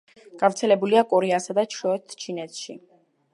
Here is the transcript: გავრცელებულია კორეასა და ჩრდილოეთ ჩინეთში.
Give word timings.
გავრცელებულია 0.43 1.03
კორეასა 1.11 1.57
და 1.59 1.67
ჩრდილოეთ 1.75 2.17
ჩინეთში. 2.25 2.77